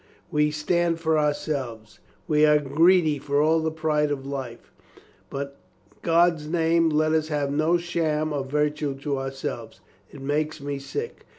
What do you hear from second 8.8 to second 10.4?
to ourselves. It